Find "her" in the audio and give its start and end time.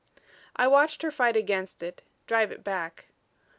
1.03-1.11